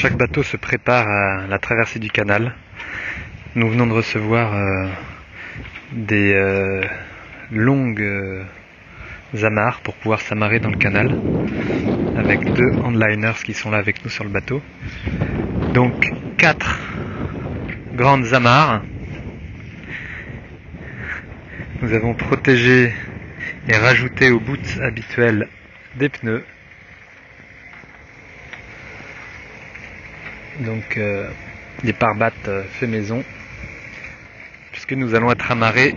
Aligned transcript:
chaque 0.00 0.16
bateau 0.16 0.44
se 0.44 0.56
prépare 0.56 1.08
à 1.08 1.48
la 1.48 1.58
traversée 1.58 1.98
du 1.98 2.08
canal. 2.08 2.54
Nous 3.56 3.68
venons 3.68 3.88
de 3.88 3.94
recevoir 3.94 4.54
euh, 4.54 4.86
des 5.90 6.34
euh, 6.34 6.84
longues 7.50 8.00
euh, 8.00 8.44
amarres 9.42 9.80
pour 9.80 9.94
pouvoir 9.94 10.20
s'amarrer 10.20 10.60
dans 10.60 10.70
le 10.70 10.76
canal 10.76 11.18
avec 12.16 12.44
deux 12.52 12.70
handliners 12.84 13.42
qui 13.42 13.54
sont 13.54 13.72
là 13.72 13.78
avec 13.78 14.04
nous 14.04 14.08
sur 14.08 14.22
le 14.22 14.30
bateau. 14.30 14.62
Donc 15.74 16.08
quatre 16.36 16.78
grandes 17.92 18.32
amarres. 18.34 18.82
Nous 21.82 21.92
avons 21.92 22.14
protégé 22.14 22.92
et 23.66 23.76
rajouté 23.76 24.30
aux 24.30 24.38
boots 24.38 24.78
habituels 24.80 25.48
des 25.96 26.08
pneus. 26.08 26.44
Donc 30.60 30.96
euh, 30.96 31.28
des 31.84 31.92
pare-battes 31.92 32.48
euh, 32.48 32.64
fait 32.64 32.86
maison. 32.86 33.22
Puisque 34.72 34.92
nous 34.92 35.14
allons 35.14 35.30
être 35.30 35.50
amarrés 35.50 35.94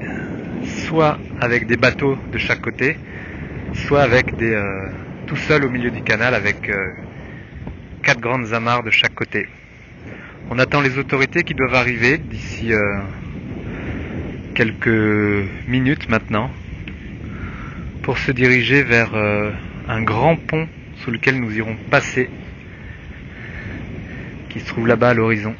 soit 0.88 1.17
avec 1.39 1.66
des 1.66 1.77
bateaux 1.77 2.17
de 2.31 2.38
chaque 2.38 2.61
côté, 2.61 2.97
soit 3.73 4.03
avec 4.03 4.36
des 4.36 4.53
euh, 4.53 4.89
tout 5.25 5.36
seul 5.36 5.66
au 5.66 5.69
milieu 5.69 5.89
du 5.89 6.03
canal 6.03 6.36
avec 6.36 6.69
euh, 6.69 6.91
quatre 8.03 8.19
grandes 8.19 8.53
amarres 8.53 8.83
de 8.83 8.91
chaque 8.91 9.16
côté. 9.16 9.47
On 10.52 10.59
attend 10.59 10.81
les 10.81 10.97
autorités 10.97 11.43
qui 11.43 11.53
doivent 11.55 11.75
arriver 11.75 12.17
d'ici 12.17 12.73
quelques 14.53 15.47
minutes 15.67 16.09
maintenant 16.09 16.52
pour 18.03 18.17
se 18.17 18.31
diriger 18.31 18.83
vers 18.83 19.14
un 19.88 20.02
grand 20.02 20.36
pont 20.36 20.67
sous 20.97 21.11
lequel 21.11 21.39
nous 21.39 21.55
irons 21.55 21.77
passer 21.89 22.30
qui 24.52 24.59
se 24.59 24.66
trouve 24.67 24.88
là-bas 24.88 25.09
à 25.09 25.13
l'horizon. 25.13 25.55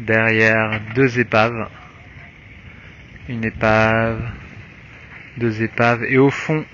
Derrière 0.00 0.80
deux 0.94 1.18
épaves. 1.18 1.68
Une 3.28 3.44
épave, 3.44 4.22
deux 5.36 5.62
épaves 5.62 6.02
et 6.04 6.16
au 6.16 6.30
fond, 6.30 6.64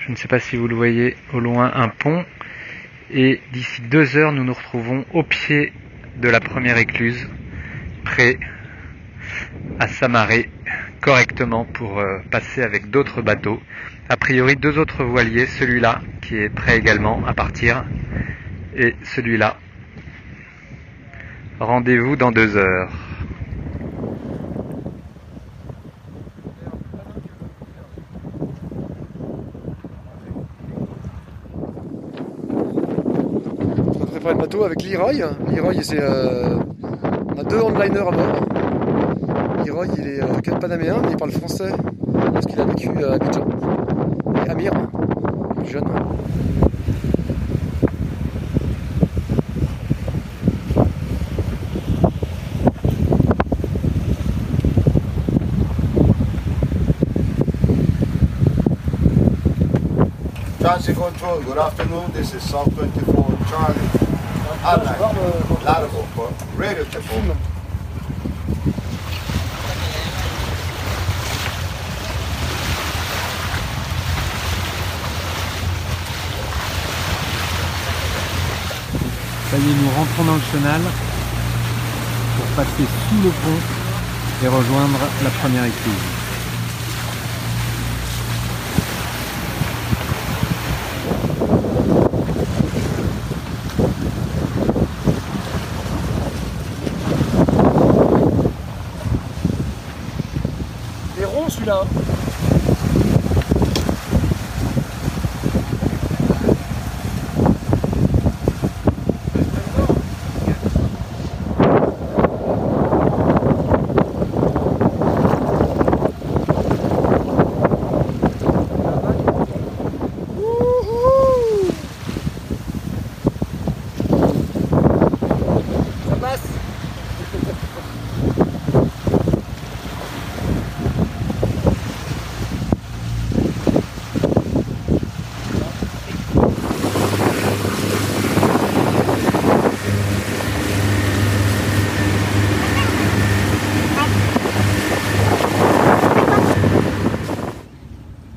je 0.00 0.10
ne 0.10 0.16
sais 0.16 0.26
pas 0.26 0.40
si 0.40 0.56
vous 0.56 0.66
le 0.66 0.74
voyez 0.74 1.16
au 1.32 1.38
loin, 1.38 1.70
un 1.72 1.88
pont. 1.88 2.24
Et 3.12 3.40
d'ici 3.52 3.82
deux 3.82 4.16
heures, 4.16 4.32
nous 4.32 4.42
nous 4.42 4.54
retrouvons 4.54 5.04
au 5.12 5.22
pied 5.22 5.72
de 6.16 6.28
la 6.28 6.40
première 6.40 6.78
écluse, 6.78 7.28
prêts 8.04 8.38
à 9.78 9.86
s'amarrer 9.86 10.50
correctement 11.00 11.64
pour 11.64 12.00
euh, 12.00 12.18
passer 12.30 12.62
avec 12.62 12.90
d'autres 12.90 13.22
bateaux. 13.22 13.62
A 14.08 14.16
priori, 14.16 14.56
deux 14.56 14.78
autres 14.78 15.04
voiliers, 15.04 15.46
celui-là 15.46 16.00
qui 16.22 16.36
est 16.36 16.48
prêt 16.48 16.76
également 16.76 17.24
à 17.26 17.34
partir 17.34 17.84
et 18.76 18.94
celui-là. 19.04 19.56
Rendez-vous 21.60 22.16
dans 22.16 22.32
deux 22.32 22.56
heures. 22.56 22.90
On 34.00 34.06
prépare 34.06 34.32
le 34.32 34.38
bateau 34.38 34.64
avec 34.64 34.82
Leroy. 34.82 35.12
Leroy, 35.48 35.82
c'est 35.82 36.00
euh, 36.00 36.58
on 36.82 37.38
a 37.38 37.44
deux 37.44 37.60
handliners 37.60 37.98
à 37.98 38.10
bord. 38.10 38.46
Leroy, 39.64 39.86
il 39.98 40.08
est 40.08 40.22
euh, 40.22 40.58
panaméen, 40.60 41.00
il 41.08 41.16
parle 41.16 41.30
français 41.30 41.70
parce 42.32 42.46
qu'il 42.46 42.60
a 42.60 42.64
vécu 42.64 42.88
à 43.04 43.12
Abidjan. 43.12 43.46
Et 44.46 44.50
Amir, 44.50 44.72
plus 45.56 45.72
jeune. 45.72 45.84
Transit 60.74 60.96
control, 60.96 61.40
good 61.42 61.56
afternoon. 61.56 62.10
This 62.10 62.34
is 62.34 62.42
South 62.50 62.66
24 62.74 63.38
Charlie. 63.48 63.78
Radio 66.58 66.84
control. 66.84 67.36
Ça 79.48 79.56
y 79.56 79.60
est, 79.60 79.74
nous 79.80 79.90
rentrons 79.90 80.24
dans 80.24 80.34
le 80.34 80.40
chenal 80.50 80.80
pour 82.36 82.46
passer 82.56 82.84
sous 83.08 83.22
le 83.22 83.30
pont 83.30 83.60
et 84.42 84.48
rejoindre 84.48 84.98
la 85.22 85.30
première 85.30 85.66
écluse. 85.66 86.13
Il 101.66 101.70
est 101.70 102.23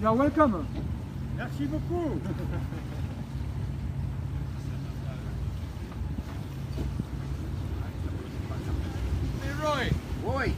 You're 0.07 0.15
welcome. 0.15 0.65
Merci 1.35 1.65
beaucoup. 1.65 2.21
Leroy, 9.43 9.89
Boy, 10.23 10.53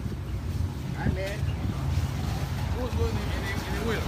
hi 0.98 1.08
man. 1.14 1.40
who's 2.78 2.94
going 2.94 3.10
in, 3.10 3.18
in, 3.18 3.58
in 3.66 3.74
the 3.80 3.90
wheel? 3.90 4.06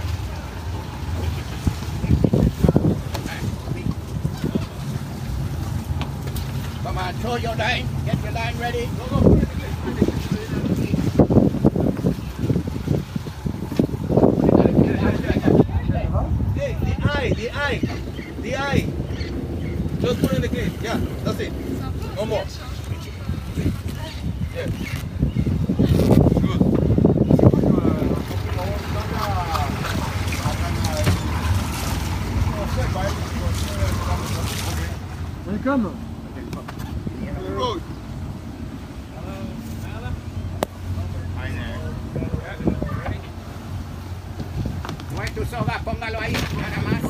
Come 6.82 6.98
on, 6.98 7.14
throw 7.14 7.36
your 7.36 7.54
line. 7.56 7.86
Get 8.04 8.22
your 8.22 8.32
line 8.32 8.58
ready. 8.58 8.86
Go, 8.98 9.20
go, 9.20 9.34
put 9.36 9.41
Just 20.02 20.20
put 20.20 20.32
in 20.32 20.42
the 20.42 20.48
case. 20.48 20.72
Yeah, 20.82 20.98
that's 21.22 21.38
it. 21.38 21.52
No 22.16 22.26
more. 22.26 22.44
Yeah. 24.52 24.66
Good. 26.42 26.60
Welcome. 35.46 35.96
Leroy. 37.44 37.78
Why 45.14 45.26
to 45.26 45.46
soga, 45.46 45.78
póngalo 45.84 46.18
ahí. 46.18 47.01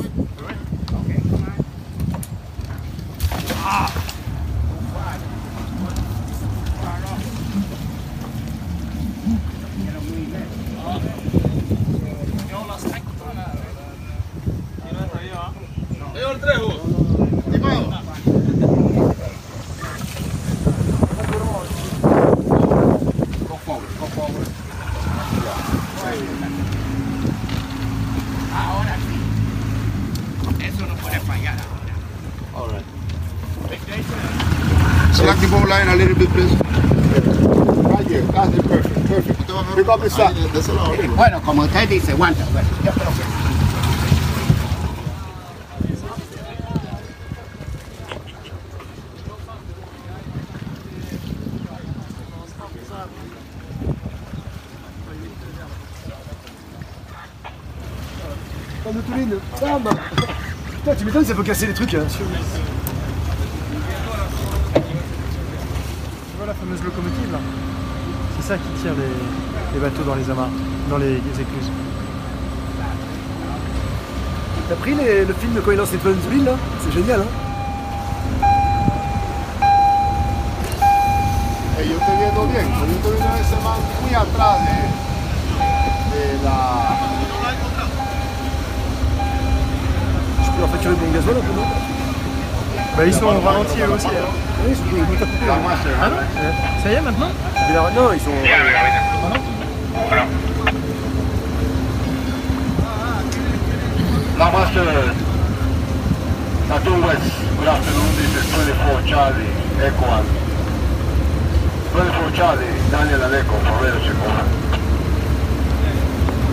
Ahora 28.55 28.95
sí. 28.97 30.63
Eso 30.65 30.85
no 30.85 30.95
puede 30.95 31.19
fallar. 31.21 31.55
All 32.55 32.67
right. 32.69 32.83
Select 35.13 35.39
the 35.41 35.47
line 35.67 35.87
a 35.87 35.95
little 35.95 36.15
bit, 36.15 36.29
please. 36.29 36.53
Right. 37.83 38.07
That's 38.33 38.67
perfect. 38.67 39.07
Perfect. 39.07 39.47
Bueno, 41.15 41.41
como 41.41 41.63
usted 41.63 41.89
dice, 41.89 42.11
aguanta. 42.11 42.45
Tu 61.03 61.07
m'étonnes, 61.07 61.25
ça 61.25 61.35
peut 61.35 61.43
casser 61.43 61.67
les 61.67 61.73
trucs. 61.73 61.93
Hein. 61.95 62.05
Tu 62.07 62.23
vois 66.37 66.47
la 66.47 66.53
fameuse 66.53 66.81
locomotive 66.81 67.29
là? 67.29 67.39
C'est 68.39 68.47
ça 68.47 68.55
qui 68.55 68.69
tire 68.81 68.93
les, 68.93 69.73
les 69.73 69.79
bateaux 69.81 70.03
dans 70.03 70.15
les 70.15 70.29
amarres, 70.29 70.47
dans 70.89 70.95
les, 70.95 71.15
les 71.15 71.41
écluses. 71.41 71.69
T'as 74.69 74.75
pris 74.75 74.95
les- 74.95 75.25
le 75.25 75.33
film 75.33 75.53
de 75.55 75.59
quand 75.59 75.71
il 75.71 75.77
lance 75.77 75.91
les 75.91 75.97
Touline 75.97 76.45
là? 76.45 76.55
C'est 76.85 76.93
génial 76.93 77.19
hein 77.19 77.25
yo 81.85 81.97
estoy 81.99 82.15
viendo 82.17 82.45
bien. 82.47 82.63
Yo 82.63 82.85
estoy 82.95 83.11
viendo 83.17 83.35
ese 83.41 83.55
man 83.61 83.77
muy 84.05 84.15
atrás 84.15 84.57
de, 84.63 84.75
de 86.15 86.43
la. 86.45 86.59
Je 90.83 90.89
peux 90.89 90.95
leur 90.95 90.95
facturer 90.95 90.95
de 90.95 90.99
mon 90.99 91.11
gasoil 91.11 91.35
un 91.37 91.39
peu 91.39 91.53
non 91.55 91.67
Bah 92.97 93.03
ils 93.05 93.13
sont 93.13 93.25
au 93.25 93.39
ralenti 93.39 93.79
eux 93.79 93.93
aussi. 93.93 94.07
Oui, 94.07 94.71
ils 94.71 94.75
sont. 94.75 95.25
Ah 96.01 96.09
non 96.09 96.17
Ça 96.83 96.91
y 96.91 96.93
est 96.95 97.01
maintenant 97.01 97.31
Non, 97.95 98.13
ils 98.13 98.19
sont. 98.19 98.31
La 104.39 104.45
master. 104.51 104.83
Tattoo 106.69 106.95
West. 107.05 107.31
Good 107.59 107.67
afternoon. 107.67 108.09
This 108.17 108.33
is 108.33 108.45
24 108.51 109.07
Charlie 109.07 109.51
Echo 109.79 110.05
and 110.05 110.27
24 111.93 112.35
Charlie 112.35 112.73
Daniel 112.91 113.21
and 113.23 113.33
Echo 113.33 113.55
for. 113.63 113.79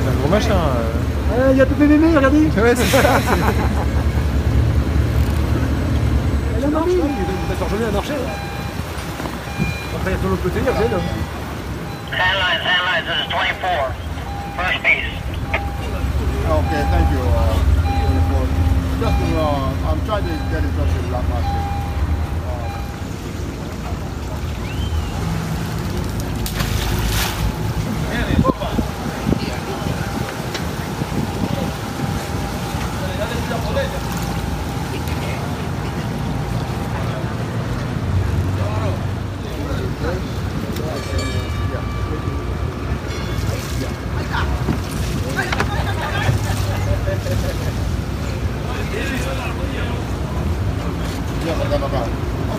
C'est 0.02 0.08
un 0.08 0.12
gros 0.20 0.28
machin. 0.30 0.54
euh. 0.54 0.98
Ah, 1.32 1.52
il 1.52 1.58
y 1.58 1.60
a 1.60 1.66
Pépé 1.66 1.86
Mémé, 1.86 2.16
regardez 2.16 2.50
Ouais, 2.60 2.74
c'est 2.76 2.84
ça. 2.86 3.08
Elle 7.00 7.06
a 7.06 7.12
marché 7.12 7.40
Il 7.50 7.56
va 7.56 7.64
rejoindre 7.64 7.88
à 7.88 7.92
marcher. 7.92 8.12
hein. 8.12 8.30
Après, 9.96 10.12
de 10.12 10.28
l'autre 10.28 10.42
côté, 10.42 10.60
this 13.00 13.16
is 13.16 13.32
24. 13.32 13.92
First 14.56 14.82
piece. 14.82 15.08
Okay, 16.50 16.82
thank 16.90 17.08
you. 17.12 17.20
Uh, 17.20 17.56
24. 18.28 18.48
Just 19.00 19.16
uh, 19.32 19.88
I'm 19.88 20.00
trying 20.04 20.24
to 20.24 20.34
get 20.50 20.62
in 20.62 20.72
touch 20.76 20.92
with 20.92 21.08
Black 21.08 21.24
Master. 21.30 21.79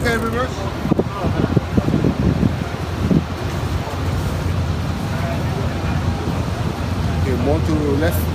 Okay, 0.02 0.18
reverse. 0.18 0.56
Okay, 7.22 7.36
more 7.44 7.60
to 7.60 7.74
left. 8.00 8.31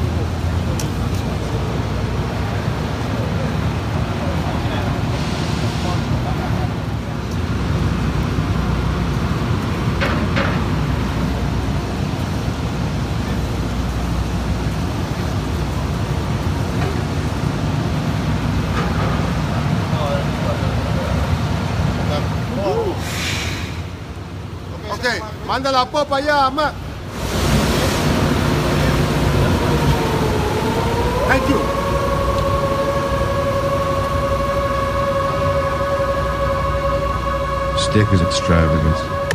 Okay, 25.57 25.63
manda 25.63 25.73
la 25.73 25.87
popa 25.87 26.21
ya, 26.21 26.51
Matt. 26.51 26.75
Thank 31.29 31.49
you. 31.49 31.61
Stick 37.79 38.13
is 38.13 38.21
extravagance. 38.21 39.26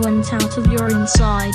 Went 0.00 0.32
out 0.32 0.56
of 0.56 0.66
your 0.72 0.88
inside. 0.88 1.52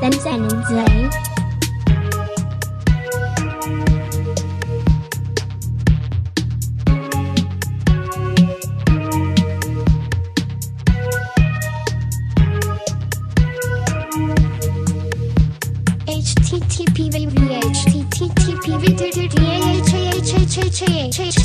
Then 0.00 0.12
A 17.22 17.26
V 17.26 17.54
H 17.54 17.84
T 17.84 18.04
T 18.10 18.28
T 18.30 18.56
P 18.64 18.76
V 18.78 18.96
T 18.96 19.10
T 19.12 19.28
T 19.28 19.36
A 19.38 19.60
H 19.62 19.94
A 19.94 20.08
H 20.08 20.34
H 20.34 20.58
H 20.58 20.82
H 20.82 21.20
H 21.20 21.20
H 21.20 21.41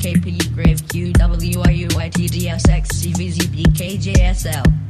KP, 0.00 0.54
Grave, 0.54 0.88
Q, 0.88 1.12
W, 1.12 1.60
I, 1.60 1.70
U, 1.72 1.88
Y, 1.94 2.08
T, 2.08 2.26
D, 2.26 2.48
S, 2.48 2.66
X, 2.70 2.96
C, 2.96 3.12
V, 3.12 3.30
Z, 3.30 3.48
B, 3.48 3.64
K, 3.76 3.98
J, 3.98 4.12
S, 4.22 4.46
L. 4.46 4.89